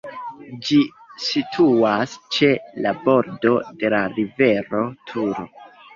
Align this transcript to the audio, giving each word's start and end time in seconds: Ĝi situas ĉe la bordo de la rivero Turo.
Ĝi 0.67 0.77
situas 1.25 2.15
ĉe 2.37 2.49
la 2.87 2.95
bordo 3.07 3.55
de 3.85 3.93
la 3.95 4.01
rivero 4.17 4.83
Turo. 5.13 5.47